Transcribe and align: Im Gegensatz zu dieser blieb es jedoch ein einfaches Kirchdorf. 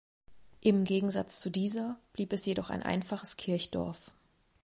Im 0.61 0.83
Gegensatz 0.83 1.41
zu 1.41 1.51
dieser 1.51 1.95
blieb 2.13 2.33
es 2.33 2.47
jedoch 2.47 2.71
ein 2.71 2.81
einfaches 2.81 3.37
Kirchdorf. 3.37 4.09